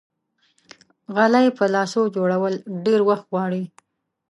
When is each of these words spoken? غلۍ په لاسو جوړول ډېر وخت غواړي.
غلۍ 1.15 1.47
په 1.57 1.65
لاسو 1.73 2.01
جوړول 2.15 2.53
ډېر 2.85 2.99
وخت 3.09 3.25
غواړي. 3.31 3.63